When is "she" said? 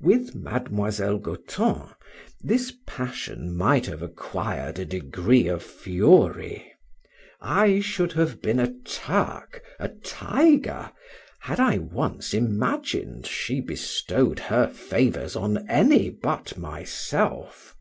13.26-13.60